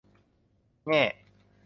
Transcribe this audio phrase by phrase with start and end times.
[0.87, 1.03] แง่